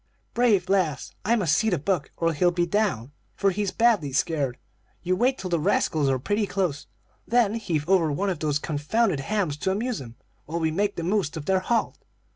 [0.33, 1.11] "'Brave lass!
[1.23, 4.57] I must see to Buck or he'll be down, for he's badly scared.
[5.03, 6.87] You wait till the rascals are pretty close,
[7.27, 10.15] then heave over one of these confounded hams to amuse 'em,
[10.47, 11.99] while we make the most of their halt.